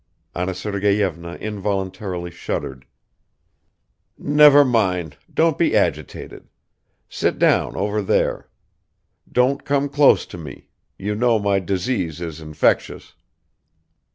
[0.35, 2.87] ."Anna Sergeyevna involuntarily shuddered.
[4.17, 6.49] "Never mind, don't be agitated...
[7.07, 8.49] Sit down over there...
[9.31, 13.13] Don't come close to me; you know my disease is infectious."